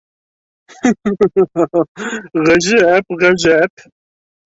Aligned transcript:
Ғәжәп, 2.51 3.17
ғәжәп! 3.25 3.89